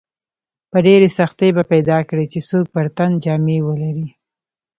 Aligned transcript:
په 0.71 0.77
ډېرې 0.85 1.07
سختۍ 1.17 1.49
به 1.55 1.63
پیدا 1.71 1.97
کړې 2.09 2.25
چې 2.31 2.39
څوک 2.49 2.65
پر 2.75 2.85
تن 2.97 3.11
جامې 3.23 3.57
ولري. 3.63 4.07